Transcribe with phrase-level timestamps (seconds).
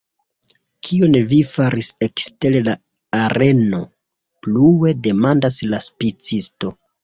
[0.87, 2.75] Kion vi faris ekster la
[3.27, 3.85] areno?
[4.49, 6.77] plue demandas la spicisto.